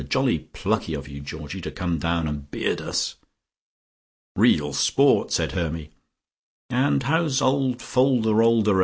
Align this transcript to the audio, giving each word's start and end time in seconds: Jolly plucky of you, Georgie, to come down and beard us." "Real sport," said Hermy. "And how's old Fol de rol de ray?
Jolly 0.09 0.39
plucky 0.39 0.95
of 0.95 1.07
you, 1.07 1.19
Georgie, 1.21 1.61
to 1.61 1.69
come 1.69 1.99
down 1.99 2.27
and 2.27 2.49
beard 2.49 2.81
us." 2.81 3.17
"Real 4.35 4.73
sport," 4.73 5.31
said 5.31 5.51
Hermy. 5.51 5.91
"And 6.71 7.03
how's 7.03 7.39
old 7.39 7.83
Fol 7.83 8.19
de 8.23 8.33
rol 8.33 8.63
de 8.63 8.73
ray? 8.73 8.79